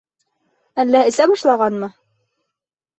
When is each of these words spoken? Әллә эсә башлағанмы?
Әллә 0.85 1.03
эсә 1.11 1.29
башлағанмы? 1.35 1.95